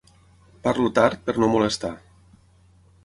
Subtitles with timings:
[0.67, 1.93] Parlo tard per no molestar.